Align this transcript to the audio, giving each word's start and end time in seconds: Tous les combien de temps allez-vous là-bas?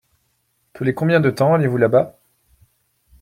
Tous 0.73 0.83
les 0.83 0.95
combien 0.95 1.19
de 1.19 1.29
temps 1.29 1.53
allez-vous 1.53 1.77
là-bas? 1.77 2.17